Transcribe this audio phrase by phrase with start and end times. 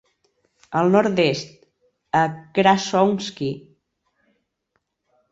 [0.77, 1.51] Al nord-est
[2.21, 2.21] a
[2.55, 3.53] Krasovskiy.